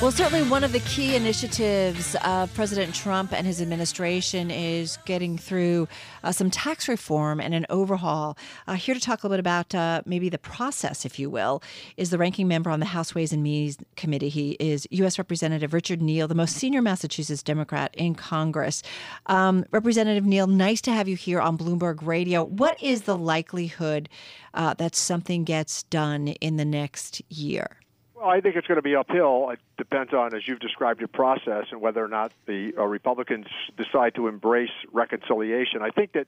Well, 0.00 0.12
certainly 0.12 0.48
one 0.48 0.62
of 0.62 0.70
the 0.70 0.78
key 0.78 1.16
initiatives 1.16 2.14
of 2.24 2.54
President 2.54 2.94
Trump 2.94 3.32
and 3.32 3.44
his 3.44 3.60
administration 3.60 4.48
is 4.48 4.96
getting 5.06 5.36
through 5.36 5.88
uh, 6.22 6.30
some 6.30 6.50
tax 6.50 6.86
reform 6.86 7.40
and 7.40 7.52
an 7.52 7.66
overhaul. 7.68 8.38
Uh, 8.68 8.74
here 8.74 8.94
to 8.94 9.00
talk 9.00 9.24
a 9.24 9.26
little 9.26 9.34
bit 9.34 9.40
about 9.40 9.74
uh, 9.74 10.02
maybe 10.06 10.28
the 10.28 10.38
process, 10.38 11.04
if 11.04 11.18
you 11.18 11.28
will, 11.28 11.64
is 11.96 12.10
the 12.10 12.16
ranking 12.16 12.46
member 12.46 12.70
on 12.70 12.78
the 12.78 12.86
House 12.86 13.12
Ways 13.12 13.32
and 13.32 13.42
Means 13.42 13.76
Committee. 13.96 14.28
He 14.28 14.52
is 14.60 14.86
U.S. 14.92 15.18
Representative 15.18 15.74
Richard 15.74 16.00
Neal, 16.00 16.28
the 16.28 16.34
most 16.36 16.54
senior 16.54 16.80
Massachusetts 16.80 17.42
Democrat 17.42 17.92
in 17.96 18.14
Congress. 18.14 18.84
Um, 19.26 19.64
Representative 19.72 20.24
Neal, 20.24 20.46
nice 20.46 20.80
to 20.82 20.92
have 20.92 21.08
you 21.08 21.16
here 21.16 21.40
on 21.40 21.58
Bloomberg 21.58 22.06
Radio. 22.06 22.44
What 22.44 22.80
is 22.80 23.02
the 23.02 23.18
likelihood 23.18 24.08
uh, 24.54 24.74
that 24.74 24.94
something 24.94 25.42
gets 25.42 25.82
done 25.82 26.28
in 26.28 26.56
the 26.56 26.64
next 26.64 27.20
year? 27.28 27.78
Well, 28.18 28.30
I 28.30 28.40
think 28.40 28.56
it's 28.56 28.66
going 28.66 28.76
to 28.76 28.82
be 28.82 28.96
uphill. 28.96 29.50
It 29.50 29.60
depends 29.76 30.12
on, 30.12 30.34
as 30.34 30.46
you've 30.46 30.58
described, 30.58 30.98
your 31.00 31.08
process 31.08 31.66
and 31.70 31.80
whether 31.80 32.04
or 32.04 32.08
not 32.08 32.32
the 32.46 32.72
uh, 32.76 32.82
Republicans 32.82 33.46
decide 33.76 34.16
to 34.16 34.26
embrace 34.26 34.72
reconciliation. 34.92 35.82
I 35.82 35.90
think 35.90 36.12
that 36.12 36.26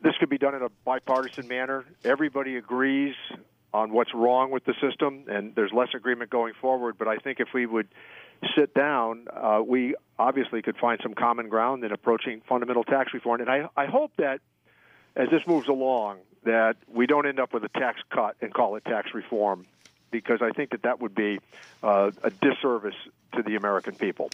this 0.00 0.14
could 0.18 0.30
be 0.30 0.38
done 0.38 0.54
in 0.54 0.62
a 0.62 0.70
bipartisan 0.86 1.46
manner. 1.46 1.84
Everybody 2.04 2.56
agrees 2.56 3.14
on 3.74 3.92
what's 3.92 4.14
wrong 4.14 4.50
with 4.50 4.64
the 4.64 4.72
system, 4.80 5.24
and 5.28 5.54
there's 5.54 5.72
less 5.74 5.88
agreement 5.94 6.30
going 6.30 6.54
forward. 6.58 6.96
But 6.98 7.08
I 7.08 7.16
think 7.16 7.38
if 7.38 7.48
we 7.52 7.66
would 7.66 7.88
sit 8.56 8.72
down, 8.72 9.26
uh, 9.30 9.60
we 9.66 9.96
obviously 10.18 10.62
could 10.62 10.78
find 10.78 11.00
some 11.02 11.12
common 11.12 11.50
ground 11.50 11.84
in 11.84 11.92
approaching 11.92 12.40
fundamental 12.48 12.84
tax 12.84 13.12
reform. 13.12 13.42
And 13.42 13.50
I, 13.50 13.68
I 13.76 13.86
hope 13.86 14.12
that 14.16 14.40
as 15.16 15.28
this 15.28 15.46
moves 15.46 15.68
along, 15.68 16.20
that 16.44 16.76
we 16.88 17.06
don't 17.06 17.26
end 17.26 17.40
up 17.40 17.52
with 17.52 17.62
a 17.64 17.68
tax 17.68 18.00
cut 18.10 18.36
and 18.40 18.54
call 18.54 18.76
it 18.76 18.86
tax 18.86 19.12
reform 19.12 19.66
because 20.14 20.42
I 20.42 20.50
think 20.50 20.70
that 20.70 20.82
that 20.82 21.00
would 21.00 21.12
be 21.12 21.40
uh, 21.82 22.12
a 22.22 22.30
disservice 22.30 22.94
to 23.34 23.42
the 23.42 23.56
American 23.56 23.96
people. 23.96 24.30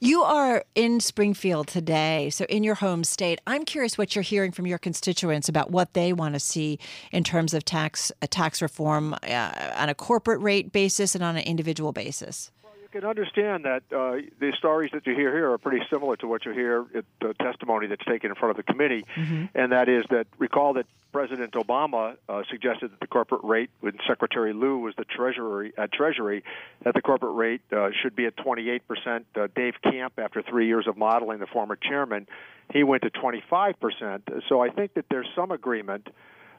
You 0.00 0.22
are 0.24 0.64
in 0.74 0.98
Springfield 0.98 1.68
today, 1.68 2.28
so 2.30 2.44
in 2.46 2.64
your 2.64 2.74
home 2.74 3.04
state. 3.04 3.40
I'm 3.46 3.64
curious 3.64 3.96
what 3.96 4.16
you're 4.16 4.24
hearing 4.24 4.50
from 4.50 4.66
your 4.66 4.78
constituents 4.78 5.48
about 5.48 5.70
what 5.70 5.94
they 5.94 6.12
want 6.12 6.34
to 6.34 6.40
see 6.40 6.80
in 7.12 7.22
terms 7.22 7.54
of 7.54 7.64
tax 7.64 8.10
uh, 8.20 8.26
tax 8.28 8.60
reform 8.60 9.14
uh, 9.22 9.70
on 9.76 9.88
a 9.88 9.94
corporate 9.94 10.40
rate 10.40 10.72
basis 10.72 11.14
and 11.14 11.22
on 11.22 11.36
an 11.36 11.44
individual 11.44 11.92
basis 11.92 12.50
can 12.92 13.04
understand 13.04 13.64
that 13.64 13.82
uh, 13.90 14.16
the 14.38 14.52
stories 14.58 14.90
that 14.92 15.06
you 15.06 15.14
hear 15.14 15.32
here 15.32 15.50
are 15.50 15.58
pretty 15.58 15.84
similar 15.90 16.16
to 16.16 16.26
what 16.26 16.44
you 16.44 16.52
hear 16.52 16.84
at 16.94 17.04
the 17.20 17.34
testimony 17.34 17.86
that's 17.86 18.04
taken 18.04 18.30
in 18.30 18.36
front 18.36 18.50
of 18.50 18.64
the 18.64 18.70
committee, 18.70 19.04
mm-hmm. 19.16 19.46
and 19.54 19.72
that 19.72 19.88
is 19.88 20.04
that 20.10 20.26
recall 20.38 20.74
that 20.74 20.86
President 21.12 21.52
Obama 21.52 22.16
uh, 22.28 22.42
suggested 22.50 22.90
that 22.90 23.00
the 23.00 23.06
corporate 23.06 23.42
rate, 23.44 23.70
when 23.80 23.98
Secretary 24.06 24.52
Lew 24.52 24.78
was 24.78 24.94
the 24.96 25.04
treasury 25.04 25.72
at 25.76 25.92
Treasury, 25.92 26.44
that 26.84 26.94
the 26.94 27.02
corporate 27.02 27.34
rate 27.34 27.60
uh, 27.72 27.90
should 28.02 28.14
be 28.14 28.26
at 28.26 28.36
28 28.36 28.86
percent. 28.86 29.26
Uh, 29.34 29.48
Dave 29.54 29.74
Camp, 29.82 30.14
after 30.18 30.42
three 30.42 30.66
years 30.66 30.86
of 30.86 30.96
modeling, 30.96 31.40
the 31.40 31.46
former 31.46 31.76
chairman, 31.76 32.26
he 32.72 32.82
went 32.84 33.02
to 33.02 33.10
25 33.10 33.80
percent. 33.80 34.28
So 34.48 34.60
I 34.60 34.68
think 34.68 34.94
that 34.94 35.06
there's 35.10 35.28
some 35.34 35.50
agreement 35.50 36.08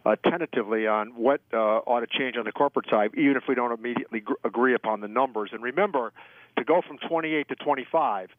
uh, 0.05 0.15
tentatively 0.29 0.87
on 0.87 1.09
what 1.15 1.41
uh, 1.53 1.57
ought 1.57 2.01
to 2.01 2.07
change 2.07 2.35
on 2.37 2.45
the 2.45 2.51
corporate 2.51 2.87
side, 2.89 3.11
even 3.15 3.37
if 3.37 3.43
we 3.47 3.55
don't 3.55 3.71
immediately 3.71 4.19
gr- 4.19 4.33
agree 4.43 4.73
upon 4.73 5.01
the 5.01 5.07
numbers. 5.07 5.51
And 5.53 5.63
remember, 5.63 6.11
to 6.57 6.63
go 6.63 6.81
from 6.85 6.97
28 6.97 7.47
to 7.49 7.55
25, 7.55 8.29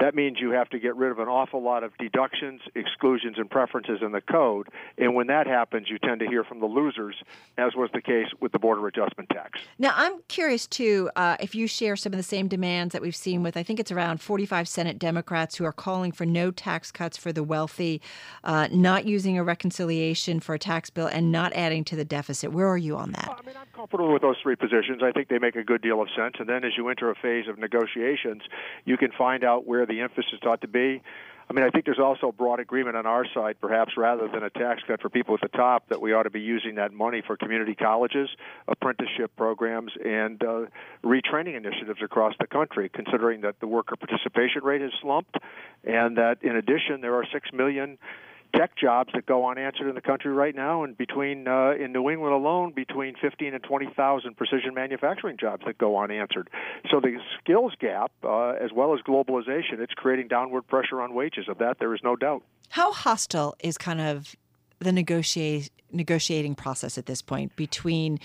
that 0.00 0.14
means 0.14 0.38
you 0.40 0.50
have 0.50 0.68
to 0.70 0.78
get 0.78 0.96
rid 0.96 1.10
of 1.10 1.18
an 1.18 1.28
awful 1.28 1.62
lot 1.62 1.84
of 1.84 1.96
deductions, 1.98 2.60
exclusions, 2.74 3.36
and 3.38 3.50
preferences 3.50 3.98
in 4.02 4.12
the 4.12 4.20
code. 4.20 4.68
And 4.98 5.14
when 5.14 5.26
that 5.28 5.46
happens, 5.46 5.88
you 5.90 5.98
tend 5.98 6.20
to 6.20 6.26
hear 6.26 6.42
from 6.42 6.60
the 6.60 6.66
losers, 6.66 7.16
as 7.58 7.74
was 7.74 7.90
the 7.92 8.00
case 8.00 8.26
with 8.40 8.52
the 8.52 8.58
border 8.58 8.86
adjustment 8.86 9.28
tax. 9.28 9.60
Now, 9.78 9.92
I'm 9.94 10.20
curious 10.28 10.66
too 10.66 11.10
uh, 11.16 11.36
if 11.40 11.54
you 11.54 11.66
share 11.66 11.96
some 11.96 12.12
of 12.12 12.16
the 12.16 12.22
same 12.22 12.48
demands 12.48 12.92
that 12.92 13.02
we've 13.02 13.16
seen 13.16 13.42
with, 13.42 13.56
I 13.56 13.62
think 13.62 13.78
it's 13.78 13.92
around 13.92 14.20
45 14.20 14.66
Senate 14.66 14.98
Democrats 14.98 15.56
who 15.56 15.64
are 15.64 15.72
calling 15.72 16.12
for 16.12 16.24
no 16.24 16.50
tax 16.50 16.90
cuts 16.90 17.16
for 17.16 17.32
the 17.32 17.42
wealthy, 17.42 18.00
uh, 18.44 18.68
not 18.72 19.04
using 19.04 19.38
a 19.38 19.44
reconciliation 19.44 20.40
for 20.40 20.54
a 20.54 20.58
tax 20.58 20.90
bill, 20.90 21.06
and 21.06 21.30
not 21.30 21.52
adding 21.52 21.84
to 21.84 21.96
the 21.96 22.04
deficit. 22.04 22.52
Where 22.52 22.68
are 22.68 22.78
you 22.78 22.96
on 22.96 23.12
that? 23.12 23.28
I 23.28 23.46
mean, 23.46 23.56
I'm 23.56 23.66
comfortable 23.80 24.12
with 24.12 24.20
those 24.20 24.36
three 24.42 24.56
positions. 24.56 25.00
I 25.02 25.10
think 25.10 25.28
they 25.28 25.38
make 25.38 25.56
a 25.56 25.64
good 25.64 25.80
deal 25.80 26.02
of 26.02 26.08
sense. 26.14 26.34
And 26.38 26.46
then 26.46 26.64
as 26.64 26.72
you 26.76 26.90
enter 26.90 27.10
a 27.10 27.14
phase 27.14 27.48
of 27.48 27.58
negotiations, 27.58 28.42
you 28.84 28.98
can 28.98 29.10
find 29.16 29.42
out 29.42 29.66
where 29.66 29.86
the 29.86 30.00
emphasis 30.00 30.40
ought 30.44 30.60
to 30.60 30.68
be. 30.68 31.00
I 31.48 31.52
mean, 31.54 31.64
I 31.64 31.70
think 31.70 31.86
there's 31.86 31.98
also 31.98 32.30
broad 32.30 32.60
agreement 32.60 32.96
on 32.96 33.06
our 33.06 33.24
side, 33.34 33.56
perhaps 33.58 33.96
rather 33.96 34.28
than 34.28 34.42
a 34.42 34.50
tax 34.50 34.82
cut 34.86 35.00
for 35.00 35.08
people 35.08 35.34
at 35.34 35.40
the 35.40 35.56
top, 35.56 35.88
that 35.88 36.00
we 36.00 36.12
ought 36.12 36.24
to 36.24 36.30
be 36.30 36.42
using 36.42 36.74
that 36.74 36.92
money 36.92 37.22
for 37.26 37.38
community 37.38 37.74
colleges, 37.74 38.28
apprenticeship 38.68 39.32
programs, 39.34 39.92
and 40.04 40.42
uh, 40.44 40.66
retraining 41.02 41.56
initiatives 41.56 42.02
across 42.04 42.34
the 42.38 42.46
country, 42.46 42.90
considering 42.90 43.40
that 43.40 43.58
the 43.60 43.66
worker 43.66 43.96
participation 43.96 44.62
rate 44.62 44.82
has 44.82 44.92
slumped, 45.00 45.38
and 45.82 46.18
that 46.18 46.36
in 46.42 46.54
addition, 46.54 47.00
there 47.00 47.14
are 47.14 47.24
6 47.32 47.48
million 47.54 47.98
tech 48.54 48.76
jobs 48.76 49.10
that 49.14 49.26
go 49.26 49.48
unanswered 49.48 49.88
in 49.88 49.94
the 49.94 50.00
country 50.00 50.32
right 50.32 50.54
now, 50.54 50.84
and 50.84 50.96
between 50.96 51.48
uh, 51.48 51.72
in 51.72 51.92
New 51.92 52.10
England 52.10 52.34
alone, 52.34 52.72
between 52.74 53.14
15 53.20 53.54
and 53.54 53.62
20 53.62 53.90
thousand 53.96 54.36
precision 54.36 54.74
manufacturing 54.74 55.36
jobs 55.38 55.62
that 55.66 55.78
go 55.78 55.98
unanswered. 55.98 56.48
So 56.90 57.00
the 57.00 57.18
skills 57.38 57.72
gap, 57.80 58.12
uh, 58.24 58.50
as 58.50 58.70
well 58.74 58.94
as 58.94 59.00
globalization, 59.00 59.78
it's 59.78 59.94
creating 59.94 60.28
downward 60.28 60.66
pressure 60.66 61.00
on 61.00 61.14
wages. 61.14 61.48
Of 61.48 61.58
that, 61.58 61.78
there 61.78 61.94
is 61.94 62.00
no 62.02 62.16
doubt. 62.16 62.42
How 62.70 62.92
hostile 62.92 63.54
is 63.60 63.76
kind 63.76 64.00
of 64.00 64.36
the 64.80 64.92
negotiate, 64.92 65.70
negotiating 65.92 66.54
process 66.54 66.96
at 66.96 67.06
this 67.06 67.22
point 67.22 67.54
between 67.54 68.18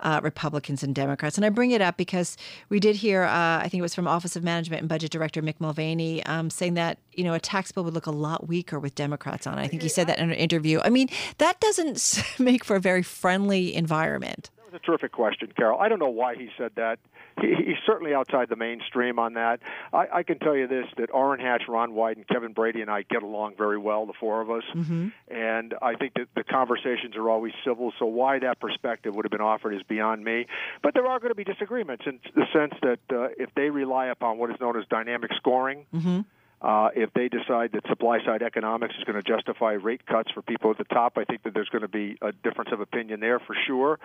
uh, 0.00 0.20
Republicans 0.22 0.82
and 0.82 0.94
Democrats. 0.94 1.36
And 1.36 1.44
I 1.44 1.50
bring 1.50 1.70
it 1.70 1.80
up 1.80 1.96
because 1.96 2.36
we 2.68 2.80
did 2.80 2.96
hear, 2.96 3.24
uh, 3.24 3.58
I 3.58 3.68
think 3.68 3.80
it 3.80 3.82
was 3.82 3.94
from 3.94 4.08
Office 4.08 4.34
of 4.36 4.42
Management 4.42 4.80
and 4.80 4.88
Budget 4.88 5.10
Director 5.10 5.42
Mick 5.42 5.56
Mulvaney, 5.58 6.24
um, 6.24 6.50
saying 6.50 6.74
that 6.74 6.98
you 7.12 7.24
know 7.24 7.34
a 7.34 7.40
tax 7.40 7.72
bill 7.72 7.84
would 7.84 7.94
look 7.94 8.06
a 8.06 8.12
lot 8.12 8.48
weaker 8.48 8.78
with 8.78 8.94
Democrats 8.94 9.46
on 9.46 9.58
it. 9.58 9.62
I 9.62 9.68
think 9.68 9.82
he 9.82 9.88
said 9.88 10.06
that 10.06 10.18
in 10.18 10.30
an 10.30 10.36
interview. 10.36 10.80
I 10.82 10.90
mean, 10.90 11.08
that 11.38 11.60
doesn't 11.60 12.22
make 12.38 12.64
for 12.64 12.76
a 12.76 12.80
very 12.80 13.02
friendly 13.02 13.74
environment 13.74 14.50
was 14.72 14.80
a 14.82 14.84
terrific 14.84 15.12
question, 15.12 15.52
Carol. 15.56 15.78
I 15.78 15.88
don't 15.88 15.98
know 15.98 16.08
why 16.08 16.34
he 16.34 16.48
said 16.56 16.72
that. 16.76 16.98
He, 17.40 17.54
he's 17.54 17.76
certainly 17.86 18.14
outside 18.14 18.48
the 18.48 18.56
mainstream 18.56 19.18
on 19.18 19.34
that. 19.34 19.60
I, 19.92 20.06
I 20.12 20.22
can 20.22 20.38
tell 20.38 20.56
you 20.56 20.66
this: 20.66 20.86
that 20.96 21.10
Orrin 21.10 21.40
Hatch, 21.40 21.62
Ron 21.68 21.92
Wyden, 21.92 22.26
Kevin 22.28 22.52
Brady, 22.52 22.80
and 22.80 22.90
I 22.90 23.02
get 23.02 23.22
along 23.22 23.54
very 23.56 23.78
well, 23.78 24.06
the 24.06 24.12
four 24.18 24.40
of 24.40 24.50
us, 24.50 24.64
mm-hmm. 24.74 25.08
and 25.28 25.74
I 25.80 25.94
think 25.94 26.14
that 26.14 26.28
the 26.34 26.44
conversations 26.44 27.16
are 27.16 27.28
always 27.28 27.52
civil. 27.64 27.92
So 27.98 28.06
why 28.06 28.38
that 28.40 28.60
perspective 28.60 29.14
would 29.14 29.24
have 29.24 29.32
been 29.32 29.40
offered 29.40 29.74
is 29.74 29.82
beyond 29.82 30.24
me. 30.24 30.46
But 30.82 30.94
there 30.94 31.06
are 31.06 31.18
going 31.18 31.30
to 31.30 31.36
be 31.36 31.44
disagreements 31.44 32.04
in 32.06 32.20
the 32.34 32.44
sense 32.52 32.74
that 32.82 33.00
uh, 33.10 33.28
if 33.38 33.50
they 33.54 33.70
rely 33.70 34.06
upon 34.06 34.38
what 34.38 34.50
is 34.50 34.56
known 34.60 34.78
as 34.78 34.84
dynamic 34.88 35.30
scoring. 35.36 35.86
Mm-hmm 35.94 36.20
uh, 36.60 36.88
if 36.94 37.12
they 37.14 37.28
decide 37.28 37.72
that 37.72 37.86
supply 37.88 38.18
side 38.24 38.42
economics 38.42 38.94
is 38.98 39.04
going 39.04 39.20
to 39.20 39.22
justify 39.22 39.72
rate 39.72 40.04
cuts 40.06 40.30
for 40.32 40.42
people 40.42 40.70
at 40.70 40.78
the 40.78 40.84
top, 40.84 41.16
I 41.16 41.24
think 41.24 41.44
that 41.44 41.54
there's 41.54 41.68
going 41.68 41.82
to 41.82 41.88
be 41.88 42.18
a 42.20 42.32
difference 42.32 42.70
of 42.72 42.80
opinion 42.80 43.20
there 43.20 43.38
for 43.38 43.54
sure. 43.66 44.00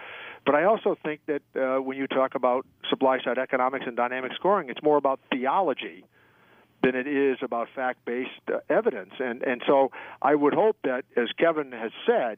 But 0.46 0.56
I 0.56 0.66
also 0.66 0.96
think 1.04 1.22
that 1.26 1.42
uh, 1.56 1.82
when 1.82 1.98
you 1.98 2.06
talk 2.08 2.36
about 2.36 2.66
supply 2.90 3.18
side 3.24 3.40
economics 3.40 3.86
and 3.88 3.96
dynamic 3.96 4.34
scoring, 4.36 4.70
it's 4.70 4.84
more 4.84 4.98
about 4.98 5.20
theology 5.32 6.06
than 6.84 6.96
it 6.96 7.08
is 7.08 7.38
about 7.42 7.70
fact 7.74 8.06
based 8.06 8.30
uh, 8.54 8.60
evidence. 8.70 9.14
And 9.20 9.42
and 9.42 9.64
so 9.66 9.92
I 10.22 10.36
would 10.36 10.54
hope 10.54 10.78
that, 10.84 11.06
as 11.16 11.30
Kevin 11.40 11.72
has 11.72 11.92
said, 12.06 12.38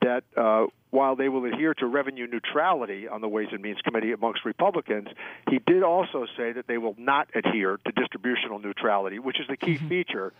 that 0.00 0.24
uh, 0.36 0.66
while 0.90 1.16
they 1.16 1.28
will 1.28 1.44
adhere 1.44 1.74
to 1.74 1.86
revenue 1.86 2.26
neutrality 2.26 3.06
on 3.06 3.20
the 3.20 3.28
Ways 3.28 3.48
and 3.52 3.62
Means 3.62 3.80
Committee 3.82 4.12
amongst 4.12 4.44
Republicans, 4.44 5.08
he 5.48 5.58
did 5.58 5.82
also 5.82 6.26
say 6.36 6.52
that 6.52 6.66
they 6.66 6.78
will 6.78 6.96
not 6.98 7.28
adhere 7.34 7.78
to 7.84 7.92
distributional 7.92 8.58
neutrality, 8.58 9.18
which 9.18 9.38
is 9.40 9.46
the 9.48 9.56
key 9.56 9.76
mm-hmm. 9.76 9.88
feature 9.88 10.32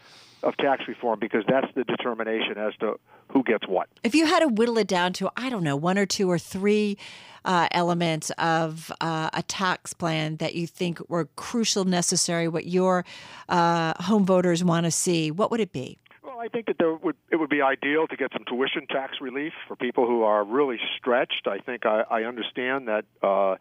of 0.43 0.57
tax 0.57 0.83
reform 0.89 1.19
because 1.21 1.45
that's 1.47 1.73
the 1.75 1.85
determination 1.85 2.57
as 2.57 2.75
to 2.81 2.99
who 3.29 3.43
gets 3.43 3.69
what. 3.69 3.89
If 4.03 4.15
you 4.15 4.27
had 4.27 4.41
to 4.41 4.49
whittle 4.49 4.79
it 4.79 4.89
down 4.89 5.13
to, 5.15 5.31
I 5.37 5.51
don't 5.51 5.63
know, 5.63 5.77
one 5.77 5.99
or 5.99 6.07
two 6.07 6.31
or 6.31 6.39
three 6.39 6.97
uh, 7.45 7.69
elements 7.73 8.31
of 8.39 8.91
uh, 9.01 9.31
a 9.33 9.43
tax 9.43 9.93
plan 9.93 10.37
that 10.37 10.55
you 10.55 10.67
think 10.67 11.01
were 11.09 11.27
crucial, 11.37 11.85
necessary, 11.85 12.49
what 12.49 12.67
your 12.67 13.05
uh, 13.49 13.95
home 14.03 14.25
voters 14.25 14.65
want 14.65 14.85
to 14.85 14.91
see, 14.91 15.31
what 15.31 15.51
would 15.51 15.61
it 15.61 15.73
be? 15.73 15.99
I 16.41 16.49
think 16.49 16.67
that 16.67 16.79
there 16.79 16.95
would 16.95 17.17
it 17.31 17.37
would 17.37 17.51
be 17.51 17.61
ideal 17.61 18.07
to 18.09 18.17
get 18.17 18.33
some 18.33 18.45
tuition 18.49 18.87
tax 18.87 19.21
relief 19.21 19.53
for 19.69 19.77
people 19.77 20.07
who 20.07 20.23
are 20.23 20.43
really 20.43 20.79
stretched. 20.97 21.47
I 21.47 21.59
think 21.59 21.85
I, 21.85 22.05
I 22.11 22.23
understand 22.23 22.89
that 22.89 23.05
uh, 23.23 23.57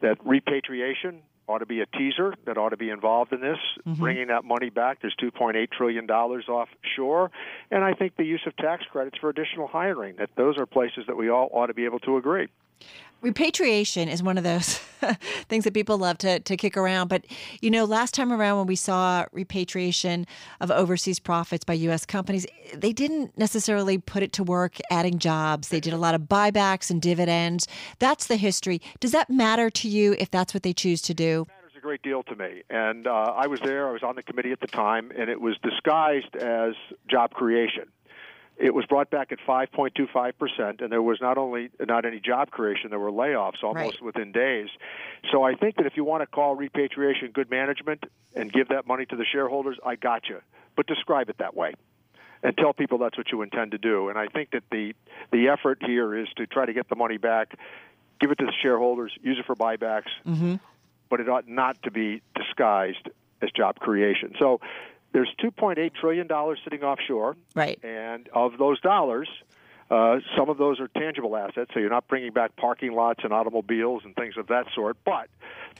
that 0.00 0.18
repatriation 0.24 1.22
ought 1.48 1.58
to 1.58 1.66
be 1.66 1.80
a 1.80 1.86
teaser 1.86 2.32
that 2.46 2.56
ought 2.56 2.68
to 2.68 2.76
be 2.76 2.88
involved 2.88 3.32
in 3.32 3.40
this, 3.40 3.58
mm-hmm. 3.80 4.00
bringing 4.00 4.28
that 4.28 4.44
money 4.44 4.70
back. 4.70 5.00
There's 5.02 5.16
2.8 5.20 5.72
trillion 5.72 6.06
dollars 6.06 6.48
offshore, 6.48 7.32
and 7.72 7.82
I 7.82 7.94
think 7.94 8.16
the 8.16 8.24
use 8.24 8.42
of 8.46 8.56
tax 8.56 8.84
credits 8.92 9.18
for 9.18 9.28
additional 9.28 9.66
hiring. 9.66 10.16
That 10.16 10.30
those 10.36 10.56
are 10.56 10.66
places 10.66 11.06
that 11.08 11.16
we 11.16 11.30
all 11.30 11.48
ought 11.52 11.66
to 11.66 11.74
be 11.74 11.84
able 11.84 11.98
to 12.00 12.16
agree. 12.16 12.46
Repatriation 13.22 14.08
is 14.08 14.22
one 14.22 14.38
of 14.38 14.44
those 14.44 14.78
things 15.48 15.64
that 15.64 15.74
people 15.74 15.98
love 15.98 16.16
to, 16.18 16.40
to 16.40 16.56
kick 16.56 16.74
around. 16.74 17.08
But, 17.08 17.26
you 17.60 17.70
know, 17.70 17.84
last 17.84 18.14
time 18.14 18.32
around 18.32 18.56
when 18.56 18.66
we 18.66 18.76
saw 18.76 19.26
repatriation 19.32 20.26
of 20.58 20.70
overseas 20.70 21.18
profits 21.18 21.62
by 21.62 21.74
U.S. 21.74 22.06
companies, 22.06 22.46
they 22.74 22.94
didn't 22.94 23.36
necessarily 23.36 23.98
put 23.98 24.22
it 24.22 24.32
to 24.34 24.42
work 24.42 24.78
adding 24.90 25.18
jobs. 25.18 25.68
They 25.68 25.80
did 25.80 25.92
a 25.92 25.98
lot 25.98 26.14
of 26.14 26.22
buybacks 26.22 26.90
and 26.90 27.02
dividends. 27.02 27.68
That's 27.98 28.26
the 28.26 28.36
history. 28.36 28.80
Does 29.00 29.12
that 29.12 29.28
matter 29.28 29.68
to 29.68 29.88
you 29.88 30.16
if 30.18 30.30
that's 30.30 30.54
what 30.54 30.62
they 30.62 30.72
choose 30.72 31.02
to 31.02 31.12
do? 31.12 31.46
Matters 31.48 31.72
a 31.76 31.80
great 31.80 32.02
deal 32.02 32.22
to 32.22 32.36
me. 32.36 32.62
And 32.70 33.06
uh, 33.06 33.34
I 33.36 33.48
was 33.48 33.60
there, 33.60 33.86
I 33.86 33.92
was 33.92 34.02
on 34.02 34.16
the 34.16 34.22
committee 34.22 34.52
at 34.52 34.60
the 34.60 34.66
time, 34.66 35.12
and 35.14 35.28
it 35.28 35.42
was 35.42 35.58
disguised 35.62 36.36
as 36.36 36.72
job 37.06 37.32
creation. 37.32 37.90
It 38.60 38.74
was 38.74 38.84
brought 38.84 39.08
back 39.10 39.32
at 39.32 39.38
5.25%, 39.46 40.82
and 40.82 40.92
there 40.92 41.02
was 41.02 41.18
not 41.20 41.38
only 41.38 41.70
not 41.80 42.04
any 42.04 42.20
job 42.20 42.50
creation, 42.50 42.90
there 42.90 42.98
were 42.98 43.10
layoffs 43.10 43.62
almost 43.62 43.96
Right. 43.96 44.02
within 44.02 44.32
days. 44.32 44.68
So 45.32 45.42
I 45.42 45.54
think 45.54 45.76
that 45.76 45.86
if 45.86 45.96
you 45.96 46.04
want 46.04 46.22
to 46.22 46.26
call 46.26 46.54
repatriation 46.54 47.30
good 47.30 47.50
management 47.50 48.04
and 48.34 48.52
give 48.52 48.68
that 48.68 48.86
money 48.86 49.06
to 49.06 49.16
the 49.16 49.24
shareholders, 49.24 49.78
I 49.84 49.96
got 49.96 50.28
you. 50.28 50.40
But 50.76 50.86
describe 50.86 51.30
it 51.30 51.38
that 51.38 51.56
way 51.56 51.72
and 52.42 52.56
tell 52.56 52.72
people 52.72 52.98
that's 52.98 53.16
what 53.16 53.30
you 53.32 53.42
intend 53.42 53.72
to 53.72 53.78
do. 53.78 54.08
And 54.08 54.18
I 54.18 54.26
think 54.26 54.50
that 54.50 54.64
the 54.70 54.94
the 55.30 55.48
effort 55.48 55.78
here 55.84 56.14
is 56.14 56.28
to 56.36 56.46
try 56.46 56.66
to 56.66 56.72
get 56.72 56.88
the 56.88 56.96
money 56.96 57.16
back, 57.16 57.54
give 58.20 58.30
it 58.30 58.38
to 58.38 58.46
the 58.46 58.52
shareholders, 58.62 59.12
use 59.22 59.38
it 59.38 59.46
for 59.46 59.56
buybacks, 59.56 60.10
mm-hmm. 60.26 60.56
but 61.08 61.20
it 61.20 61.28
ought 61.28 61.48
not 61.48 61.82
to 61.82 61.90
be 61.90 62.22
disguised 62.34 63.08
as 63.42 63.50
job 63.52 63.78
creation. 63.78 64.34
So 64.38 64.60
there's 65.12 65.32
2.8 65.42 65.92
trillion 65.94 66.26
dollars 66.26 66.58
sitting 66.64 66.82
offshore, 66.82 67.36
Right. 67.54 67.78
and 67.84 68.28
of 68.32 68.58
those 68.58 68.80
dollars. 68.80 69.28
Uh, 69.90 70.20
some 70.36 70.48
of 70.48 70.56
those 70.56 70.78
are 70.78 70.86
tangible 70.86 71.36
assets, 71.36 71.68
so 71.74 71.80
you're 71.80 71.90
not 71.90 72.06
bringing 72.06 72.30
back 72.32 72.54
parking 72.54 72.92
lots 72.92 73.24
and 73.24 73.32
automobiles 73.32 74.02
and 74.04 74.14
things 74.14 74.36
of 74.36 74.46
that 74.46 74.64
sort. 74.72 74.96
But 75.04 75.26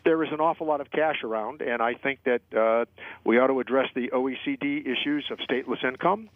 there 0.03 0.21
is 0.25 0.33
an 0.33 0.41
awful 0.41 0.67
lot 0.67 0.81
of 0.81 0.91
cash 0.91 1.23
around, 1.23 1.63
and 1.63 1.81
I 1.81 1.95
think 1.95 2.19
that 2.25 2.43
uh, 2.53 2.87
we 3.25 3.39
ought 3.39 3.47
to 3.47 3.61
address 3.61 3.89
the 3.95 4.09
OECD 4.09 4.85
issues 4.85 5.27
of 5.31 5.39
stateless 5.39 5.85
income. 5.85 6.29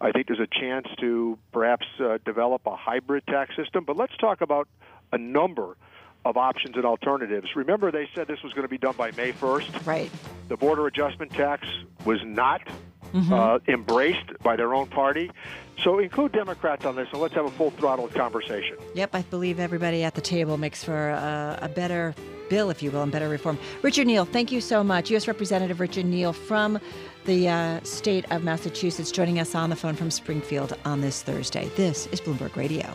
I 0.00 0.12
think 0.12 0.28
there's 0.28 0.38
a 0.38 0.46
chance 0.46 0.86
to 1.00 1.36
perhaps 1.50 1.86
uh, 1.98 2.18
develop 2.24 2.62
a 2.64 2.76
hybrid 2.76 3.26
tax 3.26 3.56
system. 3.56 3.82
But 3.82 3.96
let's 3.96 4.16
talk 4.18 4.40
about 4.40 4.68
a 5.12 5.18
number 5.18 5.76
of 6.24 6.36
options 6.36 6.76
and 6.76 6.84
alternatives. 6.84 7.48
Remember, 7.56 7.90
they 7.90 8.08
said 8.14 8.28
this 8.28 8.42
was 8.44 8.52
going 8.52 8.64
to 8.64 8.68
be 8.68 8.78
done 8.78 8.94
by 8.96 9.10
May 9.12 9.32
1st. 9.32 9.84
Right. 9.84 10.12
The 10.46 10.56
border 10.56 10.86
adjustment 10.86 11.32
tax 11.32 11.66
was 12.06 12.20
not 12.24 12.62
uh, 13.14 13.58
embraced 13.68 14.38
by 14.42 14.56
their 14.56 14.74
own 14.74 14.86
party. 14.86 15.30
So 15.82 15.98
include 15.98 16.32
Democrats 16.32 16.84
on 16.86 16.96
this, 16.96 17.08
and 17.12 17.20
let's 17.20 17.34
have 17.34 17.44
a 17.44 17.50
full 17.50 17.70
throttle 17.70 18.08
conversation. 18.08 18.76
Yep, 18.94 19.10
I 19.14 19.22
believe 19.22 19.60
everybody 19.60 20.04
at 20.04 20.14
the 20.14 20.20
table 20.20 20.56
makes 20.56 20.82
for 20.82 21.10
a, 21.10 21.58
a 21.62 21.68
better 21.68 22.14
bill, 22.48 22.70
if 22.70 22.82
you 22.82 22.90
will, 22.90 23.02
and 23.02 23.12
better 23.12 23.28
reform. 23.28 23.58
Richard 23.82 24.06
Neal, 24.06 24.24
thank 24.24 24.50
you 24.50 24.60
so 24.60 24.82
much. 24.82 25.10
U.S. 25.10 25.28
Representative 25.28 25.80
Richard 25.80 26.06
Neal 26.06 26.32
from 26.32 26.78
the 27.26 27.48
uh, 27.48 27.80
state 27.82 28.24
of 28.30 28.44
Massachusetts 28.44 29.10
joining 29.10 29.38
us 29.38 29.54
on 29.54 29.68
the 29.68 29.76
phone 29.76 29.94
from 29.94 30.10
Springfield 30.10 30.76
on 30.84 31.00
this 31.00 31.22
Thursday. 31.22 31.68
This 31.76 32.06
is 32.08 32.20
Bloomberg 32.20 32.56
Radio. 32.56 32.94